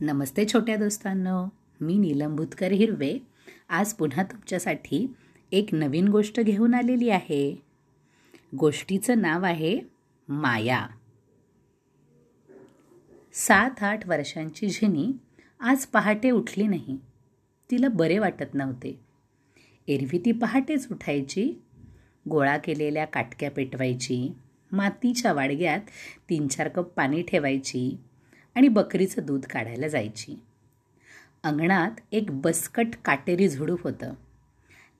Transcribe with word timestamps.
नमस्ते 0.00 0.44
छोट्या 0.46 0.76
दोस्तांनो 0.76 1.48
मी 1.80 1.98
नीलम 1.98 2.36
भुतकर 2.36 2.72
हिरवे. 2.72 3.18
आज 3.68 3.94
पुन्हा 3.94 4.22
तुमच्यासाठी 4.22 5.14
एक 5.52 5.68
नवीन 5.72 6.08
गोष्ट 6.08 6.40
घेऊन 6.40 6.74
आलेली 6.74 7.08
आहे. 7.08 7.62
गोष्टीचं 8.56 9.20
नाव 9.20 9.44
आहे 9.44 9.80
माया. 10.28 10.86
सात 13.32 13.82
आठ 13.82 14.08
वर्षांची 14.08 14.68
झिनी 14.68 15.12
आज 15.60 15.86
पहाटे 15.86 16.30
उठली 16.30 16.66
नाही. 16.66 16.98
तिला 17.70 17.88
बरे 17.88 18.18
वाटत 18.18 18.54
नव्हते. 18.54 19.00
एरवी 19.88 20.18
ती 20.18 20.32
पहाटेच 20.32 20.88
उठायची 20.90 21.62
गोळा 22.30 22.56
केलेल्या 22.56 23.04
काटक्या 23.04 23.50
पेटवायची 23.50 24.32
मातीच्या 24.72 25.32
वाडग्यात 25.32 25.80
तीन 26.30 26.48
चार 26.48 26.68
कप 26.68 26.88
पाणी 26.88 27.22
ठेवायची 27.22 27.96
आणि 28.58 28.68
बकरीचं 28.68 29.26
दूध 29.26 29.44
काढायला 29.44 29.88
जायची. 29.88 30.40
अंगणात 31.42 31.90
एक 32.12 32.30
बसकट 32.30 32.86
काटेरी 33.04 33.48
झुडूप 33.48 33.82
होतं. 33.82 34.12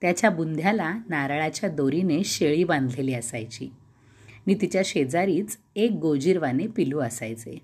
त्याच्या 0.01 0.29
बुंध्याला 0.29 0.97
नारळाच्या 1.09 1.69
दोरीने 1.69 2.23
शेळी 2.23 2.63
बांधलेली 2.63 3.13
असायची. 3.13 3.65
आणि 3.65 4.55
तिच्या 4.61 4.81
शेजारीच 4.85 5.57
एक 5.75 5.91
गोजीरवाने 5.91 6.67
पिलू 6.67 6.99
असायचे. 6.99 7.61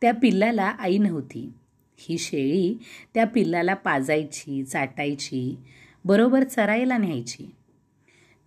त्या 0.00 0.14
पिल्लाला 0.14 0.64
आई 0.64 0.98
नव्हती. 0.98 1.52
ही 1.98 2.18
शेळी 2.18 2.78
त्या 3.14 3.26
पिल्लाला 3.26 3.74
पाजायची 3.74 4.64
चाटायची 4.64 5.56
बरोबर 6.04 6.44
चरायला 6.44 6.98
न्यायची. 6.98 7.54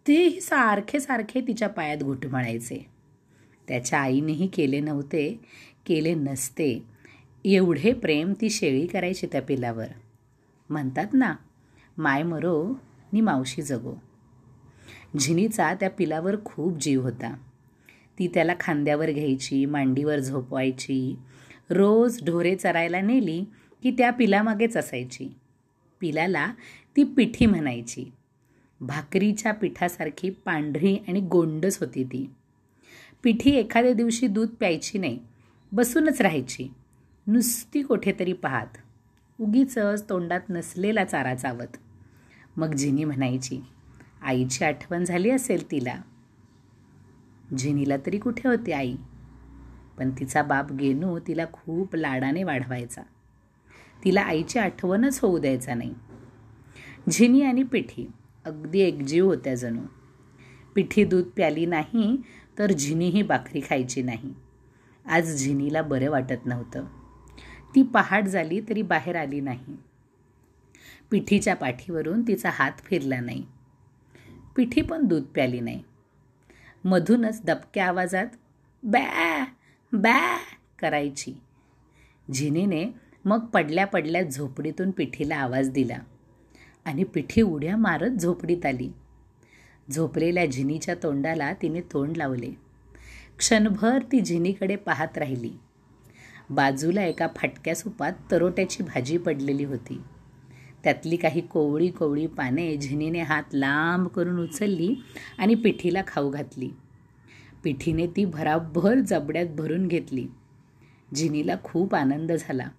ते 0.07 0.39
सारखे 0.41 0.99
सारखे 0.99 1.41
तिच्या 1.41 1.69
पायात 1.69 1.97
घुटमळायचे. 1.97 2.96
त्याच्या 3.67 3.99
आईनेही 3.99 4.47
केले 4.47 4.79
नव्हते 4.79 5.39
केले 5.85 6.13
नसते. 6.13 6.83
एवढे 7.45 7.93
प्रेम 7.93 8.33
ती 8.41 8.49
शेळी 8.49 8.87
करायची 8.87 9.27
त्या 9.31 9.41
पिलावर. 9.41 9.87
म्हणतात 10.69 11.07
ना 11.13 11.35
माय 11.97 12.23
मरो 12.23 12.79
नि 13.13 13.21
मावशी 13.21 13.61
जगो. 13.61 13.95
झिनीचा 15.19 15.73
त्या 15.73 15.89
पिलावर 15.89 16.35
खूप 16.45 16.77
जीव 16.77 17.01
होता. 17.01 17.37
ती 18.19 18.27
त्याला 18.27 18.53
खांद्यावर 18.59 19.11
घ्यायची 19.11 19.65
मांडीवर 19.65 20.19
झोपवायची. 20.19 21.15
रोज 21.69 22.23
ढोरे 22.25 22.55
चरायला 22.55 23.01
नेली 23.01 23.43
की 23.83 23.91
त्या 23.91 24.11
पिलामागेच 24.11 24.77
असायची. 24.77 25.35
पिलाला 25.99 26.53
ती 26.95 27.03
पिठी 27.03 27.45
म्हणायची. 27.45 28.11
भाकरीच्या 28.79 29.51
पिठासारखी 29.51 30.29
पांढरी 30.29 30.97
आणि 31.07 31.21
गोंडस 31.21 31.79
होती 31.79 32.03
ती. 32.03 32.29
पिठी 33.23 33.51
एखाद्या 33.51 33.93
दिवशी 33.93 34.27
दूध 34.27 34.49
प्यायची 34.49 34.97
नाही 34.97 35.19
बसूनच 35.71 36.21
राहायची. 36.21 36.73
नुसती 37.27 37.81
कुठेतरी 37.81 38.33
पाहात. 38.33 38.77
उगीच 39.39 39.77
तोंडात 40.09 40.39
नसलेला 40.49 41.05
चारा 41.05 41.35
चावत. 41.35 41.77
मग 42.57 42.73
जिनी 42.73 43.03
म्हणायची 43.03 43.61
आईची 44.21 44.65
आठवण 44.65 45.03
झाली 45.03 45.29
असेल 45.29 45.71
तिला. 45.71 46.01
जिनीला 47.57 47.97
तरी 48.05 48.17
कुठे 48.17 48.47
होती 48.49 48.71
आई? 48.71 48.95
पण 49.97 50.11
तिचा 50.19 50.41
बाप 50.41 50.71
गेनू 50.71 51.19
तिला 51.19 51.45
खूप 51.53 51.95
लाडाने 51.95 52.43
वाढवायचा. 52.43 53.01
तिला 54.03 54.21
आईची 54.21 54.59
आठवणच 54.59 55.19
होऊ 55.19 55.39
द्यायचा 55.39 55.73
नाही. 55.73 55.93
झिनी 57.09 57.41
आणि 57.41 57.63
पिठी 57.63 58.11
अगदी 58.45 58.79
एकजीव 58.79 59.25
होत्या 59.25 59.55
जणू. 59.55 59.81
पिठी 60.75 61.03
दूध 61.03 61.23
प्याली 61.23 61.65
नाही 61.65 62.17
तर 62.59 62.71
झिनीही 62.71 63.21
भाकरी 63.21 63.61
खायची 63.61 64.01
नाही. 64.01 64.33
आज 65.05 65.35
झिनीला 65.35 65.81
बरं 65.81 66.09
वाटत 66.09 66.45
नव्हतं. 66.45 66.85
ती 67.75 67.83
पहाट 67.83 68.23
झाली 68.23 68.61
तरी 68.69 68.81
बाहेर 68.81 69.15
आली 69.15 69.41
नाही. 69.41 69.77
पिठीच्या 71.11 71.55
पाठीवरून 71.55 72.21
तिचा 72.27 72.49
हात 72.53 72.71
फिरला 72.83 73.19
नाही. 73.19 73.45
पिठी 74.55 74.81
पण 74.81 75.05
दूध 75.05 75.23
प्याली 75.23 75.59
नाही. 75.59 75.83
मधूनच 76.83 77.41
दबक्या 77.45 77.87
आवाजात 77.87 78.27
बॅ 78.83 79.43
बॅ 79.93 80.37
करायची. 80.79 81.33
झिनीने 82.33 82.85
मग 83.25 83.45
पडल्या 83.45 83.87
पडल्या 83.87 84.21
झोपडीतून 84.21 84.91
पिठीला 84.91 85.35
आवाज 85.35 85.69
दिला 85.69 85.97
आणि 86.85 87.03
पिठी 87.03 87.41
उड्या 87.41 87.77
मारत 87.77 88.09
झोपडीत 88.09 88.65
आली. 88.65 88.91
झोपलेल्या 89.91 90.45
झिनीच्या 90.45 90.95
तोंडाला 90.95 91.53
तिने 91.53 91.81
तोंड 91.81 92.17
लावले. 92.17 92.49
क्षणभर 93.37 93.99
ती 94.11 94.21
झिनीकडे 94.21 94.75
पाहत 94.75 95.17
राहिली. 95.17 95.51
बाजूला 96.49 97.03
एका 97.03 97.27
फाटक्या 97.35 97.75
सुपात 97.75 98.11
तरोट्याची 98.31 98.83
भाजी 98.83 99.17
पडलेली 99.17 99.63
होती. 99.63 100.01
त्यातली 100.83 101.15
काही 101.15 101.41
कोवळी 101.41 101.89
कोवळी 101.89 102.27
पाने 102.27 102.77
झिनीने 102.77 103.21
हात 103.21 103.43
लांब 103.53 104.07
करून 104.07 104.39
उचलली 104.39 104.95
आणि 105.37 105.55
पिठीला 105.55 106.01
खाऊ 106.07 106.29
घातली. 106.29 106.69
पिठीने 107.63 108.07
ती 108.07 108.25
भराभर 108.25 108.95
जबड्यात 108.95 109.45
भरून 109.45 109.87
घेतली. 109.87 110.27
झिनीला 111.15 111.55
खूप 111.63 111.95
आनंद 111.95 112.31
झाला. 112.31 112.69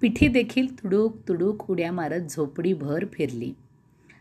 पिठी 0.00 0.28
देखील 0.28 0.82
तुडूक 0.82 1.16
तुडूक 1.28 1.70
उड्या 1.70 1.92
मारत 1.92 2.20
झोपडी 2.20 2.72
भर 2.72 3.04
फिरली. 3.12 3.52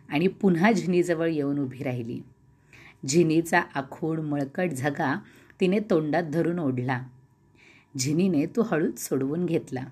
आणि 0.09 0.27
पुन्हा 0.27 0.71
झिनीजवळ 0.71 1.29
येऊन 1.29 1.59
उभी 1.59 1.83
राहिली. 1.83 2.21
झिनीचा 3.07 3.61
आखूड 3.75 4.19
मळकट 4.19 4.69
झगा 4.69 5.19
तिने 5.59 5.79
तोंडात 5.79 6.23
धरून 6.23 6.59
ओढला. 6.59 7.03
झिनीने 7.97 8.45
तो 8.45 8.61
हळूच 8.61 8.99
सोडवून 8.99 9.45
घेतला. 9.45 9.83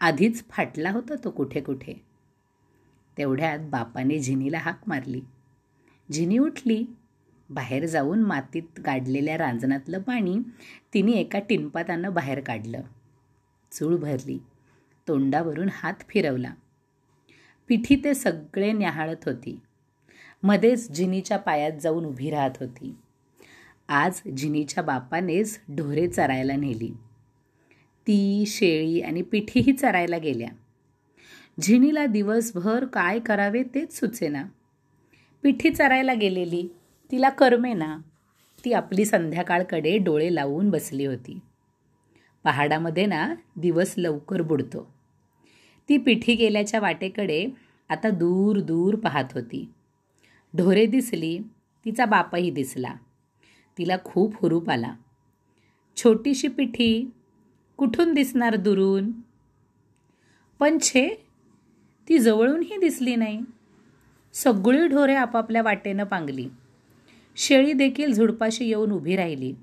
आधीच 0.00 0.44
फाटला 0.48 0.90
होता 0.90 1.14
तो 1.24 1.30
कुठे 1.30 1.60
कुठे. 1.60 1.94
तेवढ्यात 3.18 3.58
बापाने 3.58 4.18
झिनीला 4.18 4.58
हाक 4.58 4.80
मारली. 4.86 5.20
झिनी 6.12 6.38
उठली. 6.38 6.84
बाहेर 7.50 7.86
जाऊन 7.86 8.22
मातीत 8.22 8.80
गाडलेल्या 8.86 9.38
रांजणातलं 9.38 10.02
पाणी 10.02 10.38
तिने 10.94 11.12
एका 11.12 11.38
टिनपातानं 11.38 12.12
बाहेर 12.12 12.40
काढलं. 12.40 12.80
चूळ 13.72 13.96
भरली. 13.96 14.38
तोंडावरून 15.08 15.68
हात 15.72 15.94
फिरवला. 16.08 16.54
पिठी 17.68 17.96
ते 17.96 18.14
सगळे 18.14 18.72
न्याहाळत 18.72 19.16
होती. 19.26 19.60
मध्येच 20.42 20.90
जिनीच्या 20.90 21.36
पायात 21.36 21.72
जाऊन 21.80 22.04
उभी 22.04 22.30
राहत 22.30 22.50
होती. 22.60 22.94
आज 23.88 24.20
जिनीच्या 24.36 24.82
बापानेच 24.82 25.60
ढोरे 25.68 26.08
चरायला 26.08 26.56
नेली. 26.56 26.88
ती 28.06 28.44
शेळी 28.46 29.00
आणि 29.00 29.22
पिठीही 29.22 29.72
चरायला 29.72 30.18
गेल्या. 30.18 30.48
झिनीला 31.60 32.06
दिवसभर 32.06 32.84
काय 32.84 33.18
करावे 33.18 33.62
तेच 33.62 34.00
सुचेना. 34.00 34.44
पिठी 35.42 35.70
चरायला 35.70 36.14
गेलेली 36.14 36.68
तिला 37.10 37.28
करमे 37.28 37.72
ना 37.72 37.98
ती 38.64 38.72
आपली 38.72 39.04
संध्याकाळकडे 39.04 39.98
डोळे 39.98 40.34
लावून 40.34 40.70
बसली 40.70 41.04
होती. 41.04 41.38
पहाडामध्ये 42.44 43.06
ना 43.06 43.34
दिवस 43.56 43.94
लवकर 43.96 44.42
बुडतो. 44.42 44.93
ती 45.88 45.96
पिठी 45.96 46.34
गेल्याच्या 46.34 46.80
वाटेकडे 46.80 47.48
आता 47.88 48.10
दूर 48.10 48.60
दूर 48.60 48.96
पाहत 48.96 49.24
होती. 49.34 49.68
ढोरे 50.58 50.86
दिसली 50.86 51.38
तिचा 51.84 52.04
बापही 52.04 52.50
दिसला. 52.50 52.94
तिला 53.78 53.96
खूप 54.04 54.34
हुरूप 54.36 54.70
आला. 54.70 54.94
छोटीशी 55.96 56.48
पिठी 56.48 57.10
कुठून 57.76 58.14
दिसणार 58.14 58.56
दुरून? 58.56 59.12
पण 60.58 60.78
छे 60.82 61.08
ती 62.08 62.18
जवळूनही 62.18 62.76
दिसली 62.76 63.16
नाही. 63.16 63.40
सगळी 64.32 64.86
ढोरे 64.86 65.14
आपापल्या 65.14 65.62
वाटेनं 65.62 66.04
पांगली. 66.04 66.48
शेळी 67.36 67.72
देखील 67.72 68.12
झुडपाशी 68.12 68.64
येऊन 68.64 68.90
उभी 68.90 69.16
राहिली. 69.16 69.54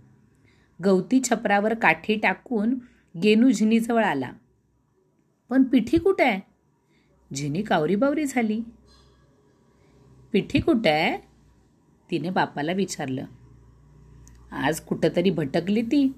गवती 0.85 1.21
छपरावर 1.23 1.73
काठी 1.73 2.15
टाकून 2.15 2.75
गेनू 3.23 3.51
झिनीजवळ 3.51 4.03
आला. 4.03 4.31
पण 5.51 5.63
पिठी 5.63 5.97
कुठं 5.97 6.25
आहे? 6.25 6.39
झिनी 7.35 7.61
कावरीबावरी 7.61 8.25
झाली. 8.25 8.61
पिठी 10.31 10.59
कुठं 10.59 10.89
आहे? 10.89 11.17
तिने 12.11 12.29
बापाला 12.29 12.71
विचारलं. 12.71 13.25
आज 14.51 14.79
कुठंतरी 14.79 15.29
भटकली 15.29 15.81
ती. 15.81 16.13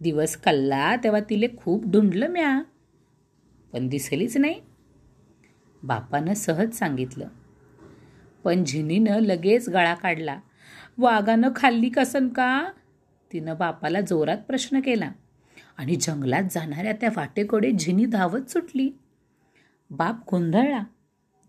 दिवस 0.00 0.36
कल्ला 0.36 0.96
तेव्हा 0.96 1.20
तिले 1.30 1.48
खूप 1.56 1.84
ढुंडलं 1.84 2.30
म्या. 2.30 2.62
पण 3.72 3.88
दिसलीच 3.88 4.36
नाही. 4.36 4.60
बापानं 5.82 6.34
सहज 6.34 6.72
सांगितलं. 6.72 7.28
पण 8.44 8.64
झिनीनं 8.64 9.18
लगेच 9.20 9.68
गळा 9.68 9.94
काढला. 9.94 10.40
वाघानं 10.98 11.48
खाल्ली 11.56 11.88
कसन 11.88 12.28
का? 12.28 12.72
तिनं 13.32 13.56
बापाला 13.58 14.00
जोरात 14.00 14.38
प्रश्न 14.38 14.80
केला. 14.80 15.12
आणि 15.76 15.96
जंगलात 15.96 16.42
जाणाऱ्या 16.50 16.92
त्या 16.92 17.08
वाटेकडे 17.16 17.72
झिनी 17.72 18.06
धावत 18.06 18.50
सुटली. 18.50 18.90
बाप 19.90 20.16
गोंधळला. 20.30 20.84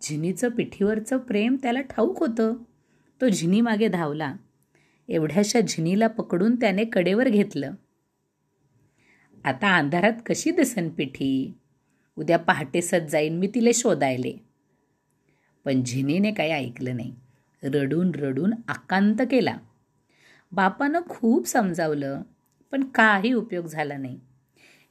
झिनीचं 0.02 0.50
पिठीवरचं 0.50 1.18
प्रेम 1.18 1.56
त्याला 1.56 1.82
ठाऊक 1.82 2.20
होतं. 2.20 2.56
तो 3.22 3.30
झिनी 3.30 3.62
मागे 3.62 3.88
धावला. 3.88 4.36
एवढ्याशा 5.08 5.60
झिनीला 5.60 6.08
पकडून 6.08 6.56
त्याने 6.56 6.84
कडेवर 6.94 7.30
घेतलं. 7.30 7.72
आता 9.44 9.78
अंधारात 9.78 10.14
कशी 10.26 10.52
दिसन 10.52 10.90
पिठी? 10.90 11.54
उद्या 12.16 12.40
पहाटेसत 12.40 13.10
जाईन 13.10 13.38
मी 13.38 13.48
तिले 13.48 13.74
शोधायले. 13.74 14.34
पण 15.66 15.84
झिनीने 15.84 16.32
काही 16.32 16.52
ऐकलं 16.52 16.96
नाही. 16.96 17.16
रडून 17.64 18.12
रडून 18.16 18.54
आकांत 18.68 19.16
केला. 19.20 19.58
बापानं 20.52 21.00
खूप 21.10 21.48
समजावलं. 21.48 22.22
पण 22.72 22.84
काही 22.84 23.34
उपयोग 23.34 23.66
झाला 23.66 23.98
नाही. 23.98 24.20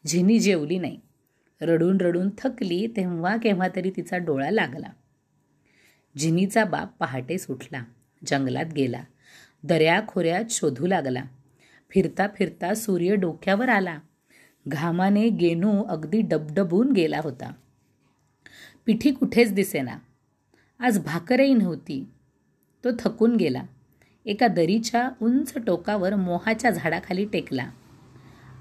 झिनी 0.07 0.39
जेवली 0.39 0.79
नाही. 0.79 1.01
रडून 1.61 2.01
रडून 2.01 2.31
थकली 2.39 2.87
तेव्हा 2.87 3.37
केव्हा 3.37 3.69
तरी 3.77 3.91
तिचा 3.97 4.17
डोळा 4.17 4.51
लागला. 4.51 4.89
झिनीचा 6.19 6.65
बाप 6.65 6.97
पहाटे 7.01 7.39
सुटला. 7.39 7.85
जंगलात 8.27 8.73
गेला. 8.77 9.05
दर्याखोऱ्यात 9.65 10.45
शोधू 10.51 10.87
लागला. 10.87 11.23
फिरता 11.91 12.27
फिरता 12.37 12.75
सूर्य 12.75 13.17
डोक्यावर 13.17 13.69
आला. 13.69 13.99
घामाने 14.69 15.29
गेनू 15.29 15.85
अगदी 15.85 16.21
डबडबून 16.21 16.93
गेला 16.93 17.21
होता. 17.25 17.53
पिठी 18.87 19.13
कुठेच 19.13 19.53
दिसेना. 19.53 19.99
आज 20.79 20.99
भाकरही 20.99 21.55
नव्हती. 21.55 22.09
तो 22.85 22.89
थकून 22.99 23.37
गेला. 23.37 23.63
एका 24.27 24.47
दरीच्या 24.49 25.11
उंच 25.23 25.55
टोकावर 25.67 26.15
मोहाच्या 26.15 26.71
झाडाखाली 26.71 27.25
टेकला. 27.25 27.71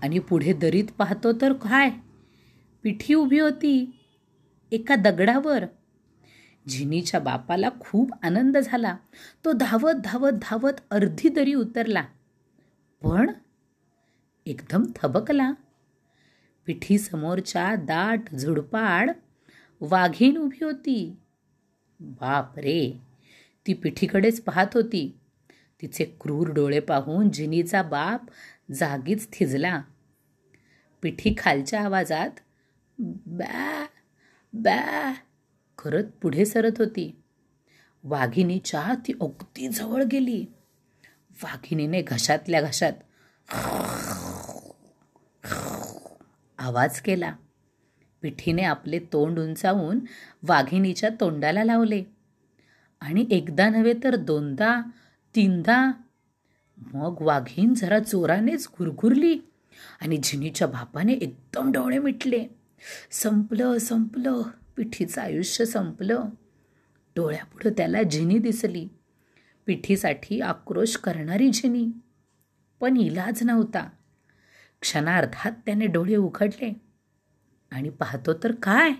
आणि 0.01 0.19
पुढे 0.19 0.53
दरीत 0.53 0.83
पाहतो 0.97 1.31
तर 1.41 1.53
काय? 1.53 1.89
पिठी 2.83 3.13
उभी 3.13 3.39
होती 3.39 3.91
एका 4.71 4.95
दगडावर. 4.95 5.65
झिनीच्या 6.69 7.19
बापाला 7.19 7.69
खूप 7.79 8.11
आनंद 8.23 8.57
झाला. 8.57 8.97
तो 9.45 9.51
धावत 9.51 9.93
धावत 9.93 10.31
धावत 10.41 10.73
अर्धी 10.91 11.29
दरी 11.29 11.53
उतरला. 11.53 12.01
पण 13.03 13.31
एकदम 14.45 14.83
थबकला. 14.95 15.51
पिठीसमोरच्या 16.65 17.75
दाट 17.75 18.35
झुडपाड 18.35 19.11
वाघीण 19.81 20.37
उभी 20.37 20.65
होती. 20.65 21.15
बाप 21.99 22.59
रे 22.59 23.01
ती 23.67 23.73
पिठीकडेच 23.73 24.41
पाहत 24.41 24.67
होती. 24.73 25.17
तिचे 25.81 26.05
क्रूर 26.21 26.47
डोळे 26.49 26.79
पाहून 26.79 27.29
जिनीचा 27.31 27.81
बाप 27.81 28.21
जागीच 28.73 29.27
थिजला. 29.33 29.81
पिठी 31.01 31.33
खालच्या 31.37 31.81
आवाजात 31.81 32.29
बॅ 33.25 33.85
बॅ 34.53 35.13
करत 35.83 36.03
पुढे 36.21 36.45
सरत 36.45 36.71
होती. 36.79 37.21
वाघिणीच्या 38.03 38.93
ती 39.07 39.13
अगदी 39.21 39.67
जवळ 39.67 40.03
गेली. 40.03 40.45
वाघिणीने 41.43 42.01
घशातल्या 42.01 42.61
घशात 42.61 42.93
आवाज 46.57 47.01
केला. 47.01 47.35
पिठीने 48.21 48.63
आपले 48.63 48.99
तोंड 48.99 49.39
उंचावून 49.39 49.99
वाघिणीच्या 50.43 51.09
तोंडाला 51.19 51.63
लावले. 51.63 52.03
आणि 53.01 53.25
एकदा 53.31 53.69
नव्हे 53.69 53.93
तर 54.03 54.15
दोनदा 54.15 54.81
तीनदा. 55.35 55.91
मग 56.77 57.15
वाघीण 57.21 57.73
जरा 57.73 57.99
जोरानेच 57.99 58.67
घुरघुरली 58.77 59.39
आणि 60.01 60.19
झिनीच्या 60.23 60.67
बापाने 60.67 61.13
एकदम 61.13 61.71
डोळे 61.71 61.99
मिटले. 61.99 62.47
संपलं 63.11 63.77
संपलं. 63.77 64.41
पिठीचं 64.77 65.21
आयुष्य 65.21 65.65
संपलं. 65.65 66.21
डोळ्यापुढं 67.15 67.69
त्याला 67.77 68.03
झिनी 68.03 68.37
दिसली. 68.37 68.87
पिठीसाठी 69.65 70.41
आक्रोश 70.41 70.97
करणारी 70.97 71.49
झिनी 71.49 71.87
पण 72.79 72.97
इलाज 72.97 73.43
नव्हता. 73.43 73.89
क्षणार्धात 74.81 75.51
त्याने 75.65 75.87
डोळे 75.87 76.15
उघडले. 76.15 76.81
आणि 77.71 77.89
पाहतो 77.89 78.33
तर 78.33 78.51
काय? 78.63 78.91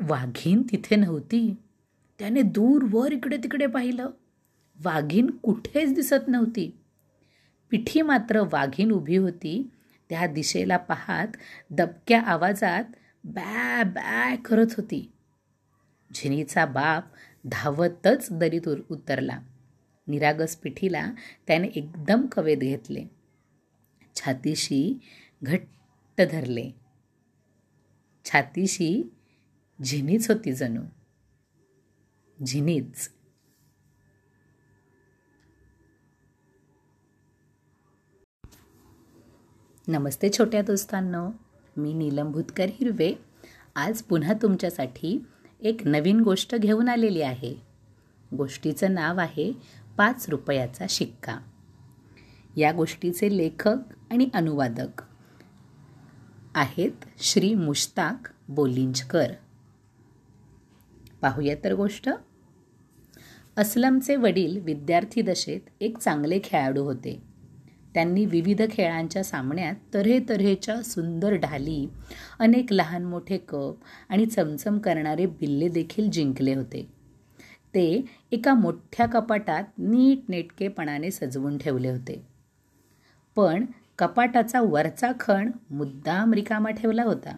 वाघीण 0.00 0.62
तिथे 0.62 0.96
नव्हती. 0.96 1.54
त्याने 2.18 2.42
दूरवर 2.42 3.12
इकडे 3.12 3.36
तिकडे 3.36 3.66
पाहिलं. 3.66 4.10
वाघीण 4.84 5.30
कुठेच 5.30 5.94
दिसत 5.94 6.28
नव्हती. 6.28 6.78
पिठी 7.70 8.02
मात्र 8.02 8.40
वाघीण 8.40 8.90
उभी 8.90 9.16
होती. 9.16 9.70
त्या 10.08 10.26
दिशेला 10.26 10.76
पाहात 10.76 11.28
दबक्या 11.70 12.20
आवाजात 12.20 12.84
बॅ 13.24 13.82
बॅ 13.82 14.34
करत 14.44 14.66
होती. 14.76 15.12
झिनीचा 16.14 16.66
बाप 16.66 17.04
धावतच 17.44 18.28
दरीत 18.30 18.68
उतरला. 18.90 19.40
निरागस 20.06 20.56
पिठीला 20.56 21.12
त्याने 21.46 21.68
एकदम 21.68 22.26
कवेत 22.26 22.56
घेतले. 22.56 23.04
छातीशी 24.16 24.98
घट्ट 25.42 26.20
धरले. 26.20 26.70
छातीशी 28.24 29.14
झिनीच 29.84 30.30
होती 30.30 30.52
जणू. 30.52 30.82
झिनीच 32.46 33.10
नमस्ते 39.88 40.30
छोट्या 40.30 40.62
दोस्तांनो 40.62 41.30
मी 41.76 41.92
नीलम 41.92 42.32
भूतकर 42.32 42.64
हिरवे. 42.64 43.14
आज 43.76 44.02
पुन्हा 44.02 44.32
तुमच्यासाठी 44.42 45.24
एक 45.60 45.76
नवीन 45.84 46.20
गोष्ट 46.20 46.54
घेऊन 46.54 46.88
आलेली 46.88 47.22
आहे. 47.22 47.62
गोष्टीचं 48.36 48.94
नाव 48.94 49.18
आहे 49.20 49.52
पाच 49.98 50.28
रुपयाचा 50.28 50.86
शिक्का. 50.88 51.38
या 52.56 52.72
गोष्टीचे 52.72 53.36
लेखक 53.36 53.76
आणि 54.10 54.30
अनुवादक 54.34 55.02
आहेत 56.54 56.92
श्री 57.18 57.54
मुश्ताक 57.54 58.28
बोलिंजकर. 58.48 59.32
पाहूया 61.24 61.54
तर 61.64 61.74
गोष्ट. 61.74 62.10
असलमचे 63.56 64.16
वडील 64.16 64.60
विद्यार्थी 64.60 65.22
दशेत 65.22 65.60
एक 65.80 65.98
चांगले 65.98 66.40
खेळाडू 66.44 66.82
होते. 66.82 67.22
त्यांनी 67.94 68.24
विविध 68.26 68.62
खेळांच्या 68.70 69.24
सामन्यात 69.24 69.74
तऱ्हेतऱ्हेच्या 69.94 70.82
सुंदर 70.82 71.32
ढाली 71.32 71.88
अनेक 72.38 72.72
लहान 72.72 73.04
मोठे 73.04 73.38
कप 73.38 73.74
आणि 74.08 74.26
चमचम 74.26 74.78
करणारे 74.78 75.26
बिल्ले 75.26 75.68
देखील 75.68 76.10
जिंकले 76.10 76.54
होते. 76.54 76.82
ते 77.74 78.04
एका 78.32 78.54
मोठ्या 78.54 79.06
कपाटात 79.06 79.64
नीट 79.78 80.18
नेटकेपणाने 80.28 81.10
सजवून 81.10 81.58
ठेवले 81.58 81.90
होते. 81.90 82.26
पण 83.36 83.64
कपाटाचा 83.98 84.60
वरचा 84.60 85.12
खण 85.20 85.50
मुद्दाम 85.70 86.32
रिकामा 86.32 86.70
ठेवला 86.70 87.02
होता. 87.02 87.36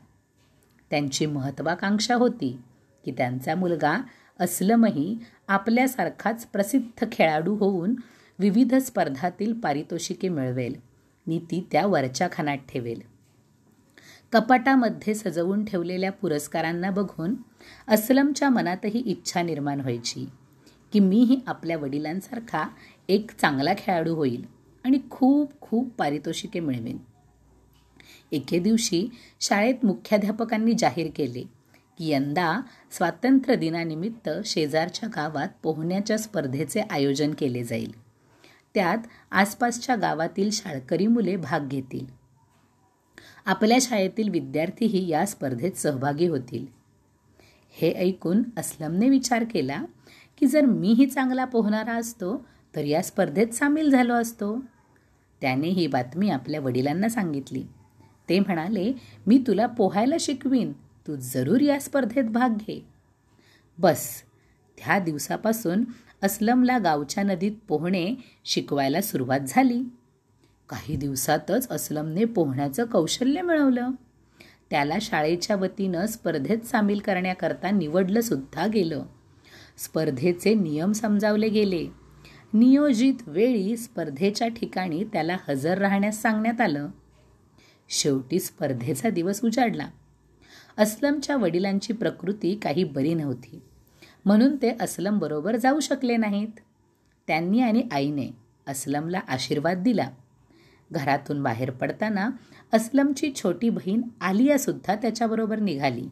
त्यांची 0.91 1.27
महत्त्वाकांक्षा 1.27 2.15
होती. 2.15 2.59
की 3.07 3.13
त्यांचा 3.13 3.55
मुलगा 3.55 3.97
असलमही 4.41 5.19
आपल्यासारखाच 5.49 6.47
प्रसिद्ध 6.47 7.07
खेळाडू 7.13 7.55
होऊन 7.55 7.95
विविध 8.39 8.75
स्पर्धातील 8.75 9.53
पारितोषिके 9.53 10.29
मिळवेल. 10.29 10.75
नीती 11.27 11.69
त्या 11.73 11.87
वरच्या 11.87 12.29
खानात 12.33 12.59
ठेवेल. 12.69 13.01
कपाटामध्ये 14.33 15.15
सजवून 15.15 15.65
ठेवलेल्या 15.65 16.13
पुरस्कारांना 16.13 16.91
बघून 16.91 17.35
असलमच्या 17.89 18.51
मनातही 18.51 18.99
इच्छा 18.99 19.43
निर्माण 19.43 19.81
व्हायची 19.81 20.29
की 20.93 21.01
मीही 21.01 21.41
आपल्या 21.47 21.77
वडिलांसारखा 21.77 22.69
एक 23.09 23.31
चांगला 23.41 23.75
खेळाडू 23.79 24.15
होईल 24.15 24.45
आणि 24.85 24.99
खूप 25.11 25.61
खूप 25.61 25.95
पारितोषिके 25.99 26.61
मिळवेन. 26.61 26.97
एके 28.33 28.59
दिवशी 28.59 29.09
शाळेत 29.41 29.85
मुख्याध्यापकांनी 29.85 30.73
जाहीर 30.79 31.11
केले 31.17 31.56
की 31.99 32.09
यंदा 32.09 32.61
स्वातंत्र्य 32.91 33.57
दिनानिमित्त 33.57 34.31
शेजारच्या 34.45 35.09
गावात 35.09 35.49
पोहण्याच्या 35.63 36.19
स्पर्धेचे 36.19 36.81
आयोजन 36.81 37.35
केले 37.39 37.65
जाईल. 37.65 38.01
त्यात 38.75 38.99
आसपासच्या 39.31 39.97
गावातील 39.97 40.51
शाळकरी 40.53 41.07
मुले 41.07 41.37
भाग 41.37 41.69
घेतील. 41.69 42.07
आपल्या 43.47 43.79
शाळेतील 43.81 44.29
विद्यार्थीही 44.29 45.09
या 45.09 45.27
स्पर्धेत 45.27 45.73
सहभागी 45.73 46.27
होतील. 46.27 46.67
हे 47.71 47.93
ऐकून 47.93 48.43
असलमने 48.57 49.09
विचार 49.09 49.45
केला 49.45 49.85
की 50.39 50.47
जर 50.47 50.61
मीही 50.61 51.07
चांगला 51.07 51.45
पोहणारा 51.45 51.93
असतो 51.93 52.47
तर 52.77 52.85
या 52.85 53.03
स्पर्धेत 53.03 53.47
सामील 53.47 53.91
झालो 53.91 54.15
असतो. 54.15 54.61
त्याने 55.41 55.69
ही 55.69 55.87
बातमी 55.87 56.31
आपल्या 56.31 56.61
वडिलांना 56.61 57.09
सांगितली. 57.09 57.65
ते 58.29 58.39
म्हणाले 58.39 58.93
मी 59.27 59.45
तुला 59.47 59.67
पोहायला 59.67 60.17
शिकवीन 60.21 60.73
तू 61.07 61.17
जरूर 61.17 61.61
या 61.61 61.81
स्पर्धेत 61.81 62.25
भाग 62.25 62.57
घे. 62.57 62.89
बस. 63.79 64.23
त्या 64.79 64.99
दिवसापासून 64.99 65.85
असलमला 66.23 66.79
गावच्या 66.79 67.25
नदीत 67.25 67.53
पोहणे 67.69 68.15
शिकवायला 68.45 69.01
सुरुवात 69.01 69.41
झाली. 69.49 69.83
काही 70.69 70.97
दिवसातच 70.97 71.71
असलमने 71.71 72.25
पोहण्याचं 72.25 72.85
कौशल्य 72.85 73.43
मिळवलं. 73.43 73.91
त्याला 74.71 74.95
शाळेच्या 75.01 75.57
वतीनं 75.57 76.07
स्पर्धेत 76.07 76.59
सामील 76.59 76.99
करण्याकरता 76.99 77.71
निवडलं 77.71 78.21
सुद्धा 78.21 78.67
गेलं. 78.67 79.03
स्पर्धेचे 79.79 80.55
नियम 80.55 80.93
समजावले 80.93 81.49
गेले. 81.49 81.87
नियोजित 82.55 83.15
वेळी 83.27 83.77
स्पर्धेच्या 83.77 84.49
ठिकाणी 84.49 85.05
त्याला 85.05 85.37
हजर 85.49 85.79
राहण्यास 85.79 86.23
सांगण्यात 86.23 86.61
आलं. 86.61 86.89
शेवटी 87.89 88.41
स्पर्धेचा 88.41 89.09
दिवस 89.09 89.41
उजाडला. 89.45 89.89
असलमच्या 90.79 91.37
वडिलांची 91.37 91.93
प्रकृती 91.93 92.55
काही 92.55 92.85
बरी 92.85 93.15
नव्हती. 93.15 93.63
म्हणून 94.25 94.57
ते 94.57 94.77
असलमबरोबर 94.81 95.57
जाऊ 95.57 95.81
शकले 95.81 96.17
नाहीत. 96.17 96.61
त्यांनी 97.27 97.61
आणि 97.61 97.89
आईने 97.93 98.31
असलमला 98.69 99.21
आशीर्वाद 99.29 99.79
दिला. 99.79 100.11
घरातून 100.93 101.43
बाहेर 101.43 101.71
पडताना 101.71 102.31
असलमची 102.73 103.33
छोटी 103.37 103.71
बहीण 103.71 104.03
आलियासुद्धा 104.21 104.95
त्याच्याबरोबर 104.95 105.59
निघाली. 105.59 106.09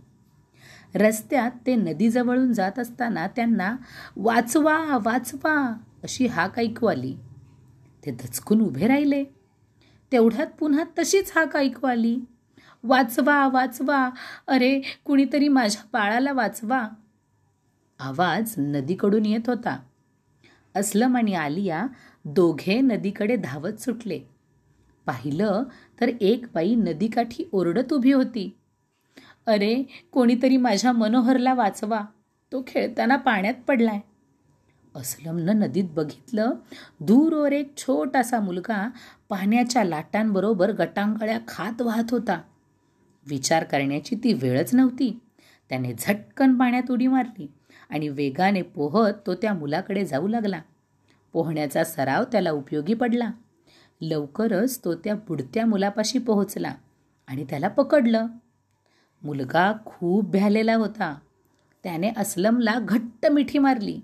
रस्त्यात 0.95 1.51
ते 1.67 1.75
नदीजवळून 1.77 2.53
जात 2.53 2.79
असताना 2.79 3.27
त्यांना 3.27 3.77
वाचवा 4.17 4.99
वाचवा 5.05 5.77
अशी 6.03 6.27
हाक 6.27 6.59
ऐकू 6.59 6.87
आली. 6.87 7.17
ते 8.07 8.11
धचकून 8.11 8.61
उभे 8.61 8.87
राहिले. 8.87 9.25
तेवढ्यात 10.13 10.47
पुन्हा 10.47 10.85
तशीच 10.99 11.33
हाक 11.37 11.57
ऐकू 11.57 11.87
आली. 11.87 12.19
वाचवा 12.85 13.49
वाचवा. 13.49 14.11
अरे 14.49 14.81
कुणीतरी 15.05 15.49
माझ्या 15.49 15.83
बाळाला 15.93 16.33
वाचवा. 16.33 16.89
आवाज 17.99 18.55
नदीकडून 18.59 19.27
येत 19.27 19.41
होता. 19.47 19.79
असलम 20.77 21.17
आणि 21.17 21.35
आलिया 21.35 21.87
दोघे 22.25 22.81
नदीकडे 22.81 23.37
धावत 23.37 23.81
सुटले. 23.81 24.21
पाहिलं 25.07 25.63
तर 26.01 26.09
एक 26.21 26.47
बाई 26.55 26.75
नदीकाठी 26.75 27.49
ओरडत 27.53 27.93
उभी 27.93 28.13
होती. 28.13 28.57
अरे 29.47 29.83
कोणीतरी 30.13 30.57
माझ्या 30.57 30.93
मनोहरला 30.93 31.55
वाचवा. 31.55 32.01
तो 32.53 32.65
खेळताना 32.67 33.17
पाण्यात 33.17 33.55
पडलाय. 33.69 34.01
असलमनं 34.95 35.57
नदीत 35.57 35.85
बघितलं 35.91 36.51
दूरवर 37.01 37.53
एक 37.53 37.77
छोटासा 37.77 38.41
मुलगा 38.41 38.91
पाण्याच्या 39.29 39.85
लाटांबरोबर 39.85 40.73
गटांगळ्या 40.73 41.39
खात 41.49 41.83
वाहत 41.83 42.05
होता. 42.11 42.41
विचार 43.27 43.65
करण्याची 43.65 44.17
ती 44.25 44.33
वेळच 44.33 44.75
नव्हती. 44.75 45.19
त्याने 45.69 45.93
झटकन 45.99 46.59
पाण्यात 46.59 46.91
उडी 46.91 47.07
मारली 47.07 47.47
आणि 47.91 48.09
वेगाने 48.09 48.63
पोहत 48.63 49.13
तो 49.27 49.35
त्या 49.35 49.55
मुलाकडे 49.55 50.05
जाऊ 50.05 50.29
लागला. 50.29 50.63
पोहण्याचा 51.33 51.85
सराव 51.85 52.25
त्याला 52.25 52.51
उपयोगी 52.51 52.95
पडला. 52.95 53.31
लवकरच 54.01 54.85
तो 54.85 54.95
त्या 54.95 55.15
बुडत्या 55.15 55.67
मुलापाशी 55.67 56.19
पोहोचला 56.19 56.75
आणि 57.27 57.45
त्याला 57.51 57.69
पकडलं. 57.69 58.27
मुलगा 59.23 59.73
खूप 59.87 60.31
भ्यालेला 60.31 60.75
होता. 60.75 61.19
त्याने 61.85 62.11
असलमला 62.17 62.79
घट्ट 62.79 63.27
मिठी 63.27 63.59
मारली. 63.59 64.01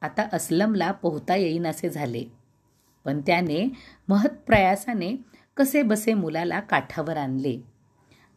आता 0.00 0.28
असलमला 0.32 0.92
पोहता 0.92 1.36
येईनासे 1.36 1.90
झाले. 1.90 2.24
पण 3.04 3.20
त्याने 3.20 3.72
महत्प्रयासाने 4.08 5.16
कसे 5.56 5.82
बसे 5.82 6.14
मुलाला 6.14 6.60
काठावर 6.60 7.16
आणले. 7.16 7.73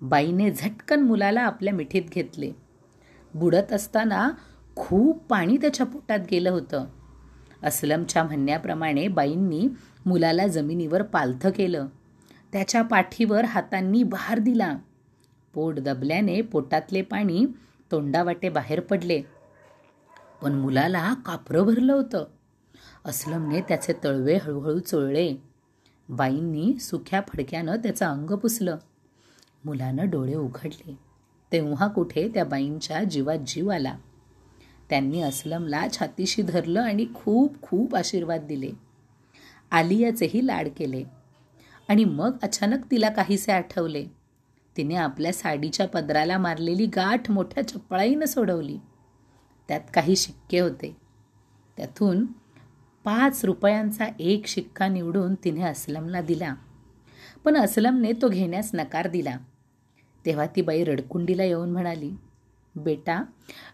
बाईने 0.01 0.51
झटकन 0.51 0.99
मुलाला 0.99 1.41
आपल्या 1.41 1.73
मिठीत 1.73 2.01
घेतले. 2.01 2.51
बुडत 3.33 3.73
असताना 3.73 4.29
खूप 4.75 5.25
पाणी 5.25 5.57
त्याच्या 5.57 5.85
पोटात 5.85 6.19
गेलं 6.31 6.49
होतं. 6.49 6.85
असलमच्या 7.63 8.23
म्हणण्याप्रमाणे 8.23 9.07
बाईंनी 9.07 9.67
मुलाला 10.05 10.47
जमिनीवर 10.47 11.01
पालथं 11.01 11.49
केलं. 11.49 11.87
त्याच्या 12.51 12.81
पाठीवर 12.81 13.45
हातांनी 13.45 14.03
भार 14.03 14.39
दिला. 14.39 14.77
पोट 15.53 15.75
दबल्याने 15.75 16.41
पोटातले 16.41 17.01
पाणी 17.01 17.45
तोंडावाटे 17.91 18.49
बाहेर 18.49 18.79
पडले. 18.79 19.21
पण 20.41 20.53
मुलाला 20.53 21.13
कापरं 21.13 21.63
भरलं 21.63 21.93
होतं. 21.93 22.25
असलमने 23.05 23.61
त्याचे 23.61 23.93
तळवे 24.03 24.37
हळूहळू 24.37 24.79
चोळले. 24.79 25.35
बाईंनी 26.09 26.79
सुख्या 26.79 27.21
फडक्यानं 27.21 27.75
त्याचं 27.75 28.05
अंग 28.05 28.31
पुसलं. 28.31 28.77
मुलानं 29.65 30.09
डोळे 30.09 30.35
उघडले. 30.35 30.97
तेव्हा 31.51 31.87
कुठे 31.87 32.29
त्या 32.33 32.45
बाईंच्या 32.45 33.03
जीवात 33.03 33.37
जीव 33.47 33.69
आला. 33.69 33.97
त्यांनी 34.89 35.21
असलमला 35.21 35.87
छातीशी 35.93 36.41
धरलं 36.41 36.81
आणि 36.81 37.05
खूप 37.15 37.61
खूप 37.61 37.95
आशीर्वाद 37.95 38.41
दिले. 38.41 38.71
आलियाचेही 39.71 40.47
लाड 40.47 40.67
केले. 40.77 41.03
आणि 41.87 42.05
मग 42.05 42.31
अचानक 42.43 42.91
तिला 42.91 43.09
काहीसे 43.09 43.51
आठवले. 43.51 44.05
तिने 44.77 44.95
आपल्या 44.95 45.33
साडीच्या 45.33 45.87
पदराला 45.87 46.37
मारलेली 46.37 46.85
गाठ 46.85 47.31
मोठ्या 47.31 47.67
चपळाईनं 47.67 48.25
सोडवली. 48.25 48.77
त्यात 49.67 49.81
काही 49.93 50.15
शिक्के 50.15 50.59
होते. 50.59 50.97
त्यातून 51.77 52.25
पाच 53.03 53.45
रुपयांचा 53.45 54.05
एक 54.19 54.45
शिक्का 54.45 54.87
निवडून 54.87 55.35
तिने 55.35 55.61
असलमला 55.61 56.21
दिला. 56.21 56.55
पण 57.47 57.57
असलमने 57.57 58.11
तो 58.13 58.29
घेण्यास 58.29 58.69
नकार 58.73 59.07
दिला. 59.07 59.37
तेव्हा 60.25 60.45
ती 60.45 60.61
बाई 60.61 60.83
रडकुंडीला 60.83 61.43
येऊन 61.43 61.69
म्हणाली 61.71 62.11
बेटा 62.75 63.23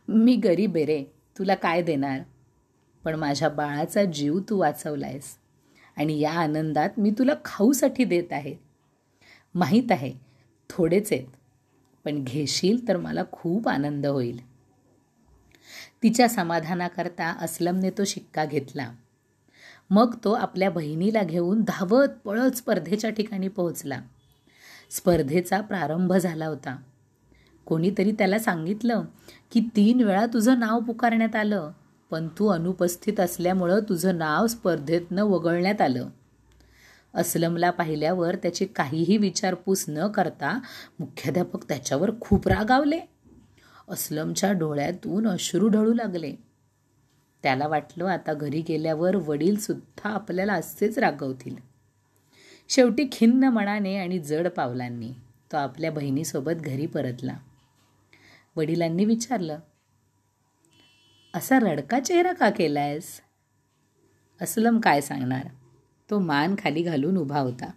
मी 0.07 0.35
गरीब 0.35 0.75
आहे 0.75 0.85
रे 0.85 1.03
तुला 1.39 1.55
काय 1.55 1.81
देणार? 1.81 2.19
पण 3.03 3.15
माझ्या 3.15 3.49
बाळाचा 3.49 4.03
जीव 4.03 4.39
तू 4.39 4.57
वाचवलायस 4.57 5.37
आणि 5.97 6.19
या 6.19 6.31
आनंदात 6.31 6.89
मी 6.97 7.11
तुला 7.11 7.33
खाऊसाठी 7.45 8.03
देत 8.03 8.31
आहे. 8.31 8.55
माहीत 9.55 9.91
आहे 9.91 10.13
थोडेच 10.69 11.11
आहेत 11.11 11.27
पण 12.05 12.23
घेशील 12.23 12.87
तर 12.87 12.97
मला 12.97 13.23
खूप 13.31 13.67
आनंद 13.67 14.05
होईल. 14.05 14.39
तिच्या 16.03 16.29
समाधानाकरता 16.29 17.35
असलमने 17.41 17.89
तो 17.89 18.05
शिक्का 18.05 18.45
घेतला. 18.45 18.91
मग 19.93 20.15
तो 20.23 20.31
आपल्या 20.31 20.69
बहिणीला 20.69 21.23
घेऊन 21.23 21.61
धावत 21.61 22.07
पळत 22.25 22.55
स्पर्धेच्या 22.55 23.09
ठिकाणी 23.09 23.47
पोहोचला. 23.47 24.01
स्पर्धेचा 24.91 25.61
प्रारंभ 25.61 26.13
झाला 26.13 26.45
होता. 26.45 26.77
कोणीतरी 27.65 28.11
त्याला 28.11 28.39
सांगितलं 28.39 29.03
की 29.51 29.59
तीन 29.75 30.03
वेळा 30.03 30.25
तुझं 30.25 30.59
नाव 30.59 30.79
पुकारण्यात 30.79 31.35
आलं 31.35 31.71
पण 32.11 32.27
तू 32.27 32.47
अनुपस्थित 32.47 33.19
असल्यामुळं 33.19 33.79
तुझं 33.89 34.17
नाव 34.17 34.47
स्पर्धेतनं 34.47 35.23
वगळण्यात 35.23 35.81
आलं. 35.81 36.09
असलमला 37.13 37.71
पाहिल्यावर 37.71 38.35
त्याची 38.35 38.65
काहीही 38.65 39.17
विचारपूस 39.17 39.85
न 39.87 40.07
करता 40.07 40.59
मुख्याध्यापक 40.99 41.67
त्याच्यावर 41.67 42.11
खूप 42.21 42.47
रागावले. 42.47 42.99
असलमच्या 43.89 44.51
डोळ्यातून 44.51 45.27
अश्रू 45.27 45.67
ढळू 45.67 45.93
लागले. 45.93 46.52
त्याला 47.43 47.67
वाटलं 47.67 48.05
आता 48.05 48.33
घरी 48.33 48.61
गेल्यावर 48.61 49.15
वडीलसुद्धा 49.15 50.09
आपल्याला 50.09 50.53
असेच 50.53 50.99
रागवतील. 50.99 51.55
शेवटी 52.69 53.07
खिन्न 53.11 53.43
मनाने 53.43 53.97
आणि 53.97 54.19
जड 54.19 54.47
पावलांनी 54.47 55.11
तो 55.51 55.57
आपल्या 55.57 55.91
बहिणीसोबत 55.91 56.51
घरी 56.51 56.85
परतला. 56.85 57.37
वडिलांनी 58.55 59.05
विचारलं 59.05 59.59
असा 61.33 61.59
रडका 61.59 61.99
चेहरा 61.99 62.33
का 62.33 62.49
केलायस? 62.49 63.21
असलम 64.41 64.79
काय 64.79 65.01
सांगणार 65.01 65.47
तो 66.09 66.19
मान 66.19 66.55
खाली 66.63 66.81
घालून 66.81 67.17
उभा 67.17 67.39
होता. 67.39 67.71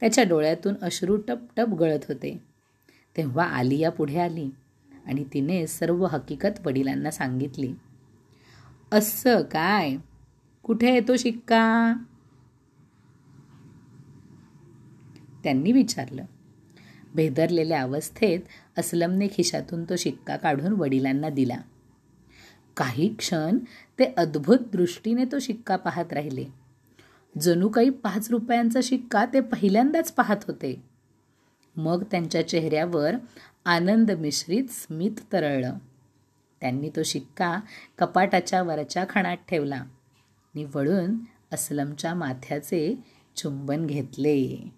त्याच्या 0.00 0.24
डोळ्यातून 0.24 0.74
अश्रू 0.82 1.16
टप 1.16 1.38
टप 1.56 1.68
गळत 1.68 2.00
होते. 2.08 2.42
तेव्हा 3.16 3.44
आलिया 3.44 3.90
पुढे 3.90 4.20
आली 4.20 4.50
आणि 5.06 5.24
तिने 5.24 5.66
सर्व 5.66 6.06
हकीकत 6.06 6.66
वडिलांना 6.66 7.10
सांगितली. 7.10 7.72
असं 8.92 9.42
काय? 9.42 9.96
कुठे 10.62 10.94
येतो 10.94 11.16
शिक्का? 11.16 11.94
त्यांनी 15.44 15.72
विचारलं. 15.72 16.24
भेदरलेल्या 17.14 17.82
अवस्थेत 17.82 18.40
असलमने 18.78 19.28
खिशातून 19.28 19.84
तो 19.84 19.96
शिक्का 19.96 20.36
काढून 20.36 20.72
वडिलांना 20.72 21.28
दिला. 21.28 21.56
काही 22.76 23.14
क्षण 23.18 23.58
ते 23.98 24.14
अद्भुत 24.16 24.58
दृष्टीने 24.72 25.24
तो 25.24 25.38
शिक्का 25.38 25.76
पाहत 25.76 26.12
राहिले. 26.12 26.44
जणू 27.40 27.68
काही 27.68 27.90
पाच 27.90 28.30
रुपयांचा 28.30 28.80
शिक्का 28.82 29.26
ते 29.26 29.40
पहिल्यांदाच 29.40 30.12
पाहत 30.12 30.36
होते. 30.46 30.82
मग 31.76 32.02
त्यांच्या 32.10 32.48
चेहऱ्यावर 32.48 33.14
आनंद 33.64 34.10
मिश्रित 34.10 34.64
स्मित 34.70 35.10
तरळलं. 35.32 35.74
त्यांनी 36.60 36.88
तो 36.88 37.02
शिक्का 37.02 37.60
कपाटाच्या 37.98 38.62
वरच्या 38.62 39.04
खणात 39.08 39.36
ठेवला. 39.48 39.84
निवळून 40.54 40.90
वळून 40.90 41.18
असलमच्या 41.52 42.14
माथ्याचे 42.14 42.98
चुंबन 43.36 43.86
घेतले. 43.86 44.72